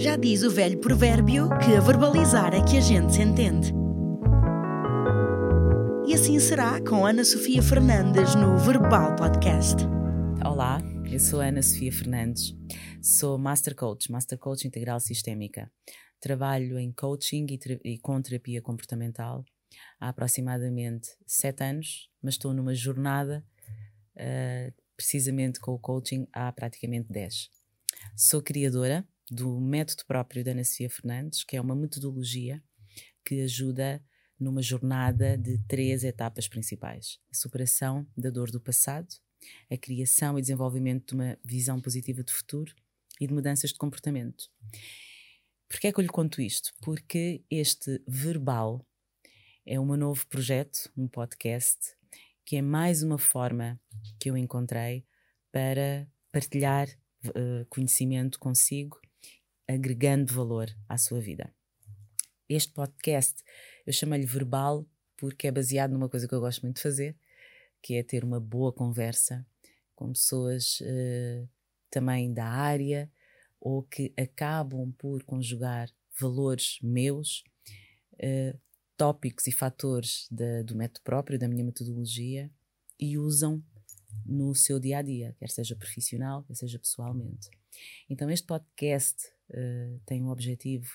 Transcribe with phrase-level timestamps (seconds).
[0.00, 3.70] Já diz o velho provérbio que a verbalizar é que a gente se entende.
[6.06, 9.76] E assim será com Ana Sofia Fernandes no Verbal Podcast.
[10.42, 12.56] Olá, eu sou Ana Sofia Fernandes,
[13.02, 15.70] sou Master Coach, Master Coach Integral Sistémica.
[16.18, 19.44] Trabalho em coaching e, e com terapia comportamental
[20.00, 23.44] há aproximadamente sete anos, mas estou numa jornada
[24.16, 27.50] uh, precisamente com o coaching há praticamente dez.
[28.16, 32.62] Sou criadora do método próprio da Ana Sofia Fernandes, que é uma metodologia
[33.24, 34.02] que ajuda
[34.38, 39.08] numa jornada de três etapas principais: a superação da dor do passado,
[39.70, 42.74] a criação e desenvolvimento de uma visão positiva de futuro
[43.20, 44.50] e de mudanças de comportamento.
[45.68, 46.72] Porquê é que eu lhe conto isto?
[46.82, 48.84] Porque este verbal
[49.64, 51.78] é um novo projeto, um podcast,
[52.44, 53.80] que é mais uma forma
[54.18, 55.06] que eu encontrei
[55.52, 56.88] para partilhar
[57.26, 59.00] uh, conhecimento consigo,
[59.74, 61.52] agregando valor à sua vida.
[62.48, 63.42] Este podcast
[63.86, 67.16] eu chamo-lhe verbal porque é baseado numa coisa que eu gosto muito de fazer,
[67.82, 69.46] que é ter uma boa conversa
[69.94, 71.48] com pessoas uh,
[71.90, 73.10] também da área
[73.60, 77.44] ou que acabam por conjugar valores meus,
[78.14, 78.58] uh,
[78.96, 82.50] tópicos e fatores da, do método próprio, da minha metodologia,
[82.98, 83.62] e usam
[84.26, 87.48] no seu dia a dia, quer seja profissional, quer seja pessoalmente.
[88.08, 90.88] Então, este podcast uh, tem o objetivo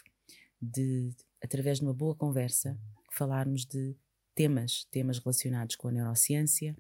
[0.62, 2.78] de, através de uma boa conversa,
[3.12, 3.96] falarmos de
[4.34, 6.76] temas, temas relacionados com a neurociência,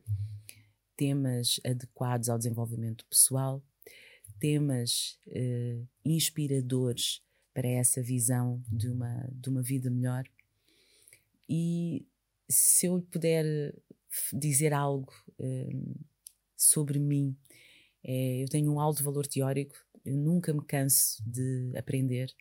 [0.98, 3.64] temas adequados ao desenvolvimento pessoal,
[4.40, 7.22] temas uh, inspiradores
[7.54, 10.26] para essa visão de uma, de uma vida melhor.
[11.48, 12.06] E
[12.50, 13.74] se eu puder
[14.34, 15.14] dizer algo
[16.56, 17.36] sobre mim,
[18.08, 22.34] é, eu tenho um alto valor teórico, eu nunca me canso de aprender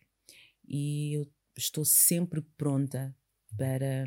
[0.67, 1.27] e eu
[1.57, 3.15] estou sempre pronta
[3.57, 4.05] para,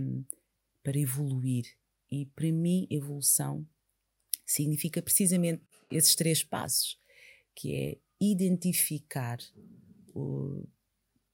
[0.82, 1.66] para evoluir.
[2.10, 3.66] E para mim, evolução
[4.46, 6.98] significa precisamente esses três passos
[7.54, 9.38] que é identificar
[10.14, 10.66] o,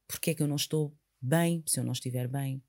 [0.09, 2.63] porque é que eu não estou bem, se eu não estiver bem,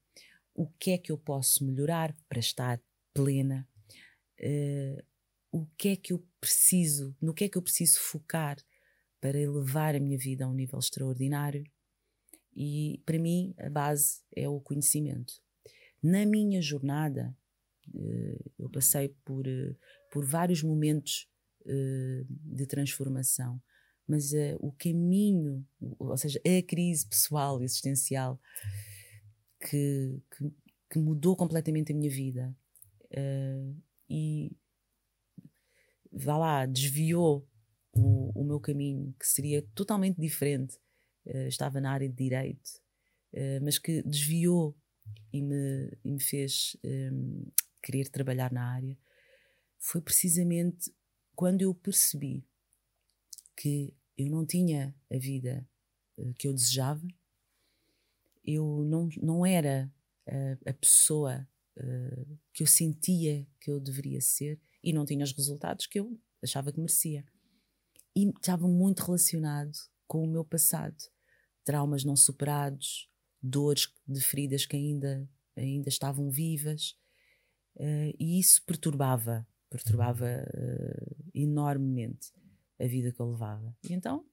[0.54, 2.82] o que é que eu posso melhorar para estar
[3.14, 3.68] plena,
[4.40, 5.06] uh,
[5.52, 8.58] o que é que eu preciso, no que é que eu preciso focar
[9.26, 11.64] para elevar a minha vida a um nível extraordinário.
[12.56, 15.34] E para mim a base é o conhecimento.
[16.02, 17.36] Na minha jornada,
[17.88, 19.76] uh, eu passei por, uh,
[20.12, 21.28] por vários momentos
[21.62, 23.60] uh, de transformação.
[24.08, 28.40] Mas o caminho, ou seja, a crise pessoal, existencial,
[29.60, 30.54] que, que,
[30.92, 32.56] que mudou completamente a minha vida
[34.08, 34.56] e
[36.14, 37.48] vá lá, desviou
[37.96, 40.78] o, o, meu caminho, que seria totalmente diferente.
[41.48, 42.70] estava na área de direito,
[43.64, 44.76] mas que desviou
[45.34, 47.46] e me, e me fez um,
[47.82, 48.98] querer trabalhar na área,
[49.78, 50.92] foi precisamente
[51.36, 52.44] quando eu percebi
[53.56, 55.68] que eu não tinha a vida
[56.18, 57.06] uh, que eu desejava,
[58.44, 59.92] eu não, não era
[60.28, 65.34] uh, a pessoa uh, que eu sentia que eu deveria ser e não tinha os
[65.34, 67.26] resultados que eu achava que merecia.
[68.16, 69.74] E estava muito relacionado
[70.08, 70.96] com o meu passado.
[71.64, 73.10] Traumas não superados,
[73.42, 76.96] dores de feridas que ainda, ainda estavam vivas.
[78.20, 82.32] e isso perturbava perturbava uh, enormemente
[82.80, 83.76] a vida que eu levava.
[83.84, 84.26] E então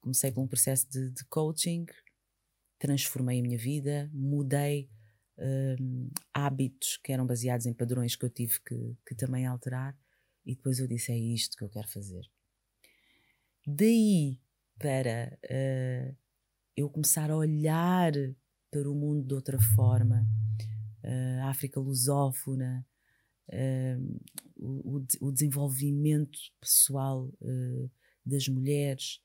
[0.00, 1.86] comecei com um processo de, de coaching,
[2.78, 4.88] transformei a minha vida, mudei
[5.38, 9.96] uh, hábitos que eram baseados em padrões que eu tive que, que também alterar,
[10.44, 12.22] e depois eu disse: é isto que eu quero fazer.
[13.72, 14.40] Daí
[14.78, 16.16] para uh,
[16.76, 18.12] eu começar a olhar
[18.68, 20.26] para o mundo de outra forma,
[21.04, 22.84] uh, a África lusófona,
[23.48, 24.20] uh,
[24.56, 27.90] o, o, desenvolvimento pessoal uh,
[28.26, 29.20] das mulheres,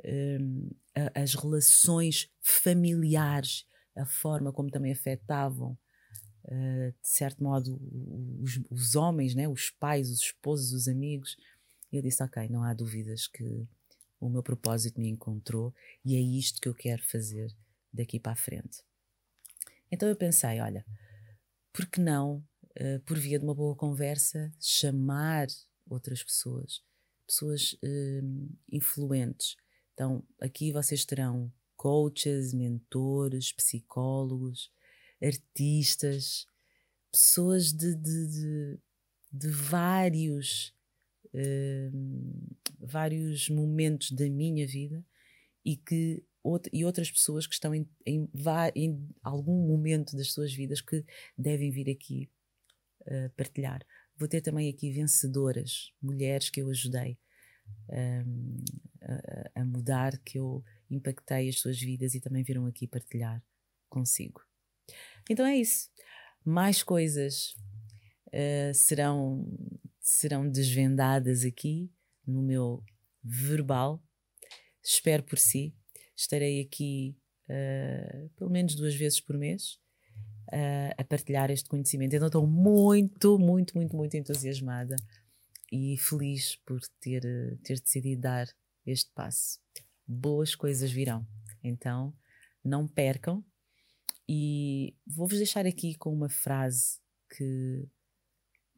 [0.00, 0.76] uh,
[1.12, 3.66] as relações familiares,
[3.96, 5.76] a forma como também afetavam,
[7.02, 7.78] de certo modo,
[8.40, 9.46] os, os, homens, né?
[9.46, 11.36] os pais, os esposos, os amigos.
[11.92, 13.68] E eu disse: Ok, não há dúvidas que
[14.20, 15.74] o meu propósito me encontrou
[16.04, 17.54] e é isto que eu quero fazer
[17.92, 18.82] daqui para a frente.
[19.90, 20.84] Então eu pensei: olha,
[21.72, 22.44] por que não
[22.78, 25.46] uh, por via de uma boa conversa, chamar
[25.88, 26.82] outras pessoas,
[27.26, 29.56] pessoas uh, influentes.
[29.94, 34.70] Então, aqui vocês terão coaches, mentores, psicólogos,
[35.22, 36.46] artistas,
[37.10, 38.78] pessoas de, de, de,
[39.32, 40.74] de vários,
[41.34, 45.04] uh, vários momentos da minha vida
[45.64, 46.22] e que
[46.72, 48.28] e outras pessoas que estão em, em,
[48.74, 51.04] em, algum momento das suas vidas que
[51.36, 52.30] devem vir aqui
[53.02, 53.86] uh, partilhar.
[54.16, 57.18] Vou ter também aqui vencedoras, mulheres que eu ajudei
[57.90, 58.56] um,
[59.02, 63.42] a, a, mudar, que eu impactei as suas vidas e também viram aqui partilhar
[63.88, 64.42] consigo.
[65.28, 65.90] Então é isso.
[66.44, 67.54] Mais coisas
[68.28, 69.46] uh, serão,
[70.00, 71.90] serão desvendadas aqui
[72.26, 72.82] no meu
[73.22, 74.02] verbal.
[74.82, 75.74] Espero por si.
[76.16, 77.16] Estarei aqui
[77.48, 79.78] uh, pelo menos duas vezes por mês
[80.48, 82.14] uh, a partilhar este conhecimento.
[82.14, 84.96] Então estou muito, muito, muito, muito entusiasmada
[85.72, 87.22] e feliz por ter,
[87.62, 88.48] ter decidido dar
[88.86, 89.58] este passo.
[90.06, 91.26] Boas coisas virão.
[91.62, 92.14] Então
[92.64, 93.44] não percam.
[94.28, 97.00] E vou-vos deixar aqui com uma frase
[97.36, 97.88] que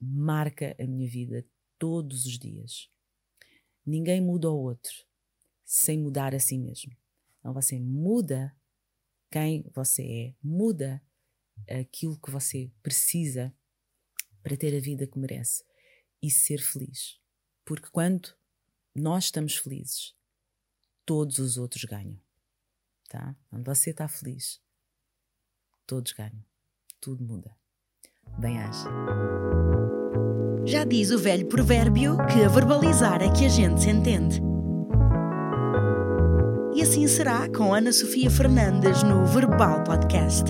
[0.00, 1.45] marca a minha vida
[1.79, 2.92] todos os dias.
[3.84, 4.93] Ninguém muda o outro
[5.64, 6.96] sem mudar a si mesmo.
[7.38, 8.55] Então você muda
[9.31, 11.02] quem você é, muda
[11.69, 13.55] aquilo que você precisa
[14.43, 15.64] para ter a vida que merece
[16.20, 17.19] e ser feliz.
[17.64, 18.37] Porque quando
[18.94, 20.14] nós estamos felizes,
[21.05, 22.20] todos os outros ganham.
[23.08, 23.37] Tá?
[23.49, 24.61] Quando você está feliz,
[25.87, 26.44] todos ganham.
[27.00, 27.62] Tudo muda.
[28.38, 28.88] Bem-aja.
[30.64, 34.40] Já diz o velho provérbio que a verbalizar é que a gente se entende.
[36.75, 40.44] E assim será com Ana Sofia Fernandes no Verbal Podcast.